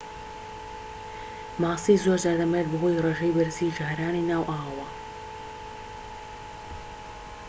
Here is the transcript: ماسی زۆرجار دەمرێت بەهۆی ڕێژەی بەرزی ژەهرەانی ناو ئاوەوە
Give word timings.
ماسی 1.61 1.93
زۆرجار 2.03 2.35
دەمرێت 2.39 2.67
بەهۆی 2.69 3.01
ڕێژەی 3.05 3.35
بەرزی 3.35 3.75
ژەهرەانی 3.77 4.27
ناو 4.31 4.43
ئاوەوە 4.49 4.87